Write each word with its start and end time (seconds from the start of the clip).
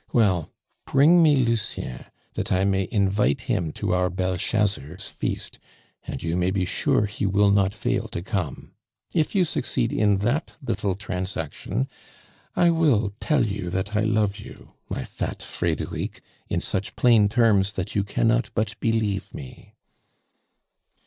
"Well, 0.11 0.51
bring 0.87 1.21
me 1.21 1.35
Lucien 1.35 2.05
that 2.33 2.51
I 2.51 2.65
may 2.65 2.87
invite 2.91 3.41
him 3.41 3.71
to 3.73 3.93
our 3.93 4.09
Belshazzar's 4.09 5.11
feast, 5.11 5.59
and 6.07 6.23
you 6.23 6.35
may 6.35 6.49
be 6.49 6.65
sure 6.65 7.05
he 7.05 7.27
will 7.27 7.51
not 7.51 7.71
fail 7.75 8.07
to 8.07 8.23
come. 8.23 8.71
If 9.13 9.35
you 9.35 9.45
succeed 9.45 9.93
in 9.93 10.17
that 10.25 10.55
little 10.59 10.95
transaction, 10.95 11.87
I 12.55 12.71
will 12.71 13.13
tell 13.19 13.45
you 13.45 13.69
that 13.69 13.95
I 13.95 14.01
love 14.01 14.37
you, 14.37 14.73
my 14.89 15.03
fat 15.03 15.43
Frederic, 15.43 16.21
in 16.47 16.61
such 16.61 16.95
plain 16.95 17.29
terms 17.29 17.73
that 17.73 17.93
you 17.93 18.03
cannot 18.03 18.49
but 18.55 18.73
believe 18.79 19.31
me." 19.35 19.75